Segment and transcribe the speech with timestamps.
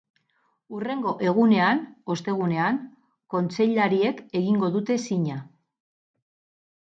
[0.75, 1.81] Hurrengo egunean,
[2.13, 2.79] ostegunean,
[3.35, 5.37] kontseilariek egingo dute zina.